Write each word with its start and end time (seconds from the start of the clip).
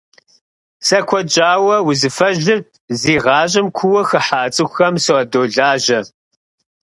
Сэ 0.87 0.99
куэд 1.07 1.27
щӏауэ 1.33 1.77
узыфэжьыр 1.87 2.59
зи 2.99 3.15
гъащӏэм 3.23 3.67
куууэ 3.77 4.01
хыхьа 4.09 4.41
цӏыхухэм 4.53 4.95
садолажьэр. 5.03 6.05